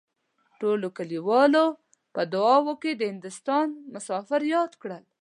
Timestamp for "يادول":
4.53-4.91